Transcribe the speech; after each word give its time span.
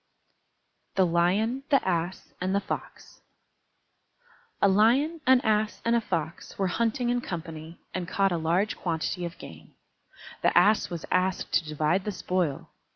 _THE 0.95 1.05
LION, 1.05 1.61
THE 1.69 1.87
ASS, 1.87 2.33
AND 2.41 2.55
THE 2.55 2.59
FOX 2.59 3.21
A 4.59 4.67
Lion, 4.67 5.21
an 5.27 5.41
Ass, 5.41 5.79
and 5.85 5.95
a 5.95 6.01
Fox 6.01 6.57
were 6.57 6.65
hunting 6.65 7.09
in 7.11 7.21
company, 7.21 7.77
and 7.93 8.07
caught 8.07 8.31
a 8.31 8.37
large 8.37 8.75
quantity 8.75 9.25
of 9.25 9.37
game. 9.37 9.75
The 10.41 10.57
Ass 10.57 10.89
was 10.89 11.05
asked 11.11 11.51
to 11.53 11.63
divide 11.69 12.05
the 12.05 12.11
spoil. 12.11 12.71